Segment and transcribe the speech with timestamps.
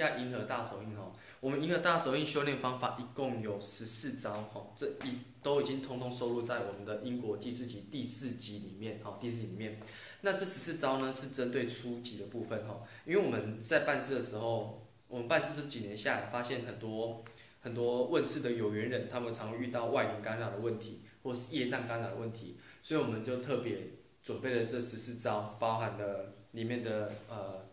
[0.00, 1.12] 下银河大手印哦。
[1.40, 9.78] 我们银河大手印修炼方法一共有十四招哈，这一都已经通通收录在我们的因果记事集第四集里面哈，第四集里面。
[10.22, 17.24] 那这十四招呢是针对初级的部分哈，因为我们在办事的时候，我们办事这几年下来，发现很多
[17.60, 23.78] 很多问世的有缘人，他们常遇到外灵干扰的问题，或是业障干扰的问题，所以我们就特别
[24.22, 27.64] 准备了这十四招，包含了里面的呃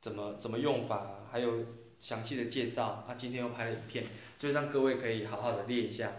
[0.00, 1.64] 怎么怎么用法，还有
[1.98, 3.04] 详细的介绍。
[3.06, 4.04] 啊，今天又拍了影片，
[4.38, 6.12] 就让各位可以好好的练一下，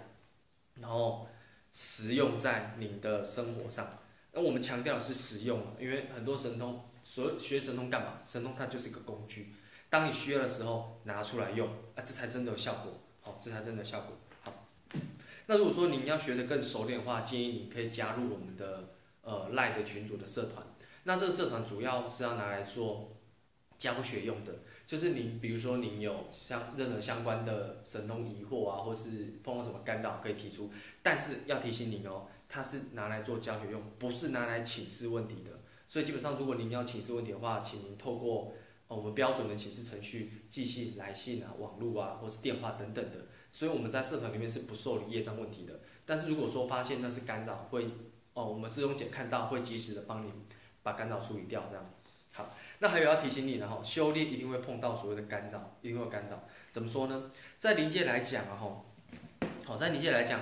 [0.76, 1.27] 然后
[1.73, 3.88] 实用在你的生活上。
[4.34, 8.20] 那我们强调的是实用，因为很多神通，所学神通干嘛？
[8.25, 9.53] 神通它就是一个工具，
[9.89, 14.16] 当你需要的时候拿出来用，啊，这才真的有效果，好，这才真的有效果。
[14.44, 14.67] 好，
[15.48, 20.66] 那如果说您要学得更熟练的话，建议你可以加入我们的呃赖的群组的社团。
[21.03, 23.17] 那这个社团主要是要拿来做
[23.81, 24.53] 教学用的，
[24.85, 30.69] 就是您比如说您有相任何相关的神通疑惑啊，或是碰到什么干扰可以提出，
[31.02, 32.28] 但是要提醒您哦。
[32.47, 35.61] 它是拿来做教学用，不是拿来请示问题的。
[35.88, 38.53] 所以基本上，如果您要请示问题的话，请您透过
[38.88, 43.25] 哦我们标准的请示程序，寄信、来信啊、网络啊，或是电话等等的。
[43.52, 45.80] 所以我们在社团里面是不受理业障问题的。
[46.05, 47.88] 但是如果说发现那是干扰，会
[48.36, 50.31] 哦，我们师兄姐看到会及时的帮您
[50.83, 51.89] 把干扰处理掉，这样。
[52.33, 56.43] 好，那还有要提醒你的哈，修炼一定会碰到所谓的干扰，一定会干扰。
[56.71, 57.31] 怎么说呢？
[57.59, 58.85] 在灵界来讲啊，哈，
[59.65, 60.39] 好，在灵界来讲，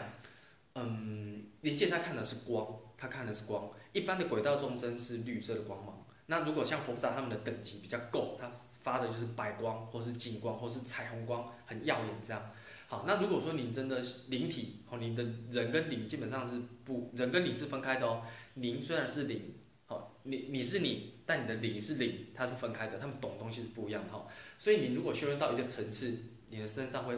[0.76, 1.46] 嗯。
[1.62, 3.70] 灵界他看的是光，他看的是光。
[3.92, 6.06] 一般的轨道众生是绿色的光芒。
[6.28, 8.50] 那如果像佛萨他们的等级比较够，他
[8.82, 12.52] 发的就是白光，或是金光，或是彩虹光，很耀眼这样。
[12.88, 18.22] 好，那如果说你真的灵体，哦，你的人跟灵基本上是不，人跟灵是分开的哦。
[18.54, 24.26] 灵虽然是灵，好，你你是你，但你的灵是灵，它是分开的，他们懂东西是不一样的哈。
[24.58, 26.18] 所以你如果修炼到一个层次，
[26.50, 27.16] 你的身上会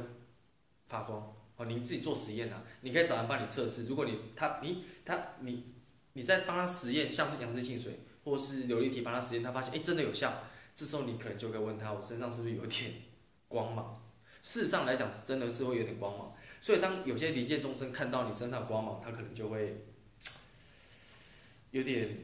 [0.89, 1.65] 发光哦。
[1.65, 3.85] 你自己做实验啊，你可以找人帮你测试。
[3.85, 5.63] 如果你他你他你
[6.11, 10.43] 你在帮他实验，像是杨枝清水或是琉璃体帮他实验，他发现哎真的有效，
[10.75, 12.91] 这时候你可能就会问他，我身上是不是有点
[13.47, 13.93] 光芒？
[14.43, 16.35] 事实上来讲，真的是会有点光芒。
[16.59, 19.85] 所以当有些离界众生看到你身上光芒，他可能就会
[21.71, 22.17] 有点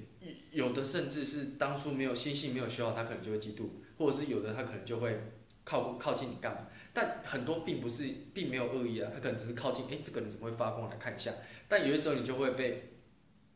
[0.52, 5.19] 有的甚至是当初没有心性没有修好，他可能就会嫉妒，或者是有的他可能就会
[5.63, 6.68] 靠靠近你干嘛？
[6.94, 10.90] 但很多并不是，并没有恶意啊，他可能只是靠近，哎，这个人怎么会发光？
[10.90, 11.31] 来看一下。
[11.68, 12.94] 但有些时候你就会被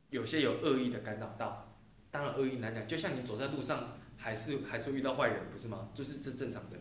[0.10, 1.68] 有些有恶意的干扰到。
[2.12, 5.90] 当然恶意难讲，就像你走在路上，还是还是会遇到坏人，不是吗？
[5.94, 6.78] 就是这正常的。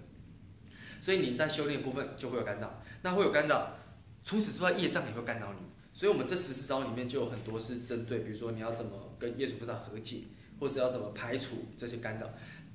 [1.00, 3.76] 所以你在修炼部分就会有干扰，那会有干扰。
[4.22, 5.60] 除此之外，业障也会干扰你。
[5.92, 10.22] 所以我们这十四招里面就有很多是针对，比如说你要怎么跟业主菩萨和解，
[10.58, 12.28] 或是要怎么排除这些干扰。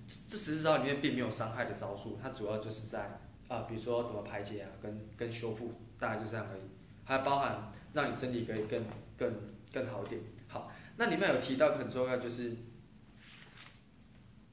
[0.07, 3.19] 这十四招里面并没有伤害的招数，它主要就是在。
[3.47, 6.61] 啊，比如说怎么排解啊，跟跟修复，大概就这样而已。
[7.03, 8.83] 还包含让你身体可以更
[9.15, 9.31] 更
[9.71, 10.19] 更好一点。
[10.47, 12.55] 好，那里面有提到很重要就是，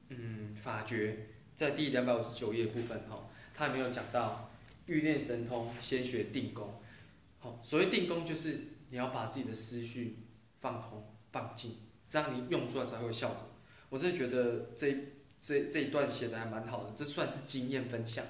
[0.09, 4.51] 嗯，法诀在第两百五十九页部分哈，它里面有讲到
[4.85, 6.79] 欲练神通，先学定功。
[7.43, 10.19] 好，所谓定功就是你要把自己的思绪
[10.61, 11.75] 放空放静，
[12.07, 13.37] 这样你用出来才会有效果。
[13.89, 14.97] 我真的觉得这
[15.41, 18.25] 这这一段写的还蛮好的，这算是经验分享。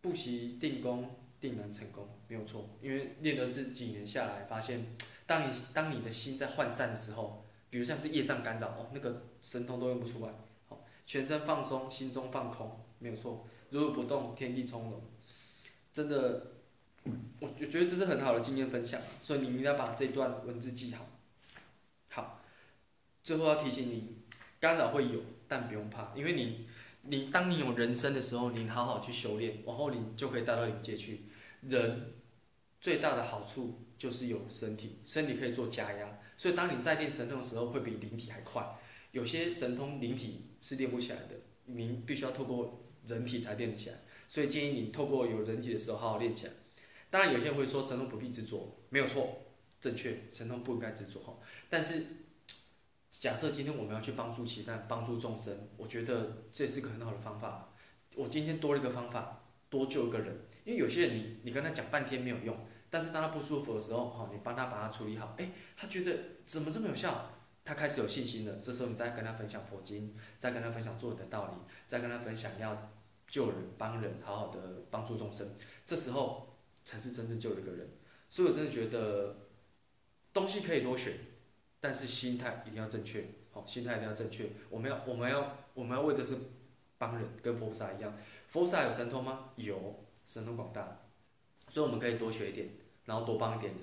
[0.00, 2.70] 不习定功，定能成功，没有错。
[2.80, 4.96] 因为练了这几年下来，发现，
[5.26, 10.32] 当你当你的心在涣散的时候，比如像是业障干扰哦，那个神通都用不出来。
[10.68, 13.46] 好，全身放松，心中放空，没有错。
[13.68, 15.02] 如如不动，天地从容。
[15.92, 16.55] 真的，
[17.40, 21.08] 我我觉得这是很好的经验分享，所以你一定要把这段文字记好。
[22.08, 22.42] 好，
[23.22, 24.18] 最后要提醒你，
[24.60, 26.66] 干扰会有，但不用怕，因为你。
[27.08, 31.20] 你当你有人生的时候，你好好去修炼，往后你就可以带到灵界去。
[31.60, 32.14] 人
[32.80, 38.76] 最大的好处就是有身体，身体可以做加压，所以当你在练神通的时候，会比灵体还快。
[39.12, 44.00] 有些神通灵体是练不起来的，您必须要透过人体才练得起来。
[44.28, 46.52] 所以建议你透过有人体的时候好好练起来。
[47.16, 49.38] 当然，有些人会说神通不必执着，没有错，
[49.80, 51.38] 正确，神通不应该执着哈。
[51.70, 52.04] 但是。
[53.18, 57.70] 假设今天我们要去帮助其他人、帮助众生，我觉得这是个很好的方法。
[58.14, 60.36] 我今天多了一个方法，多救一个人。
[60.64, 62.54] 因为有些人，你你跟他讲半天没有用，
[62.90, 65.48] 但是当他不舒服的时候，哈，你帮他把他处理好，哎，
[65.78, 66.12] 他觉得
[66.44, 67.30] 怎么这么有效？
[67.64, 68.56] 他开始有信心了。
[68.56, 71.52] 这时候你再跟他分享佛经，再跟他分享做人的道理，
[71.86, 72.92] 再跟他分享要
[73.26, 74.60] 救人、帮人，好好的
[74.90, 76.55] 帮助众生，这时候
[76.86, 77.90] 才是真正救一个人。
[78.30, 79.36] 所以我真的觉得
[80.32, 81.12] 东西可以多选。
[81.78, 83.22] 但是心态一定要正确，
[83.52, 84.48] 好，心态一定要正确。
[84.70, 86.34] 我们要，我们要，我们要为的是
[86.98, 88.16] 帮人，跟佛菩萨一样。
[88.48, 89.50] 佛萨有神通吗？
[89.56, 91.02] 有，神通广大，
[91.68, 92.70] 所以我们可以多学一点，
[93.04, 93.82] 然后多帮一点人。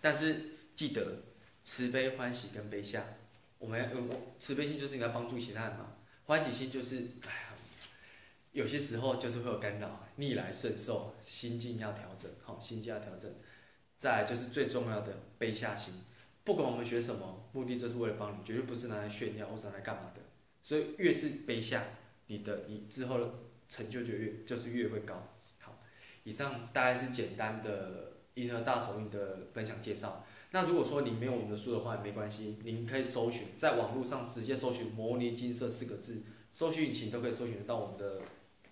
[0.00, 1.22] 但是记得
[1.64, 3.04] 慈悲、欢喜跟悲下，
[3.58, 3.88] 我们要
[4.38, 5.96] 慈悲心就是应该帮助其他人嘛，
[6.26, 6.96] 欢喜心就是
[7.26, 7.54] 哎呀，
[8.54, 13.28] 有些时候就是会有干扰，逆来顺受，心境要调整，好，心境要调整。
[13.98, 15.94] 再来就是最重要的悲下心，
[16.44, 20.20] 不管我们学什么，目的就是为了帮你，绝对不是拿来炫耀或者拿来干嘛的。
[20.62, 21.82] 所以越是悲下，
[22.28, 23.28] 你的你之后的
[23.68, 25.34] 成就就越就是越会高。
[25.58, 25.80] 好，
[26.22, 30.24] 以上大概是简单的银河大手印的分享介绍。
[30.52, 36.22] 那如果说你没有我们的书的话，也没关系，您可以搜寻在网络上直接搜寻“摩尼金色”四个字，
[36.52, 38.20] 搜寻引擎都可以搜寻得到我们的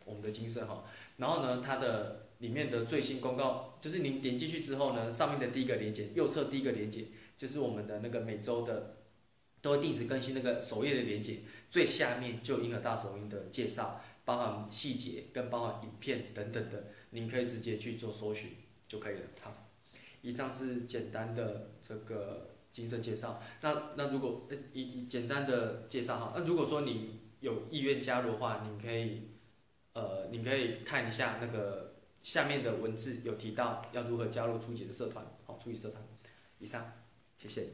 [0.07, 0.85] 我们的金色哈。
[1.17, 7.07] 然后呢，它的里面的最新公告，就是您点进去之后呢，上面的第一个连接，右侧第一个连接，
[7.37, 8.97] 就是我们的那个每周的
[9.61, 11.39] 都会定时更新那个首页的连接，
[11.71, 18.51] 最下面就银河大手印的介绍，包含细节跟包含影片等等的，您可以直接去做搜寻
[18.89, 19.21] 就可以了。
[19.41, 19.53] 好。
[20.25, 23.43] 以上是简单的这个金色介绍。
[23.61, 29.23] 那那如果以以简单的介绍哈，那如果说你有意愿加入的话，你可以
[29.95, 36.03] 呃，你可以看一下那个下面的文字，有提到要如何加入初级的社团，好，初级社团。
[36.59, 36.93] 以上，
[37.37, 37.67] 谢谢。